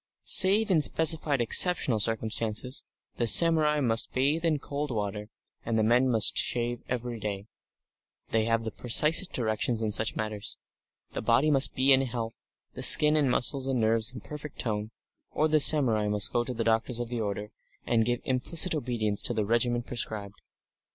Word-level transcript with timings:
Save 0.23 0.71
in 0.71 0.81
specified 0.81 1.41
exceptional 1.41 1.99
circumstances, 1.99 2.83
the 3.17 3.27
samurai 3.27 3.79
must 3.81 4.11
bathe 4.13 4.43
in 4.43 4.57
cold 4.57 4.89
water, 4.89 5.29
and 5.63 5.77
the 5.77 5.83
men 5.83 6.09
must 6.09 6.35
shave 6.35 6.81
every 6.89 7.19
day; 7.19 7.45
they 8.29 8.45
have 8.45 8.63
the 8.63 8.71
precisest 8.71 9.31
directions 9.31 9.83
in 9.83 9.91
such 9.91 10.15
matters; 10.15 10.57
the 11.11 11.21
body 11.21 11.51
must 11.51 11.75
be 11.75 11.93
in 11.93 12.01
health, 12.01 12.35
the 12.73 12.81
skin 12.81 13.15
and 13.15 13.29
muscles 13.29 13.67
and 13.67 13.79
nerves 13.79 14.11
in 14.11 14.21
perfect 14.21 14.57
tone, 14.57 14.89
or 15.33 15.47
the 15.47 15.59
samurai 15.59 16.07
must 16.07 16.33
go 16.33 16.43
to 16.43 16.53
the 16.55 16.63
doctors 16.63 16.99
of 16.99 17.09
the 17.09 17.21
order, 17.21 17.51
and 17.85 18.03
give 18.03 18.21
implicit 18.25 18.73
obedience 18.73 19.21
to 19.21 19.35
the 19.35 19.45
regimen 19.45 19.83
prescribed. 19.83 20.41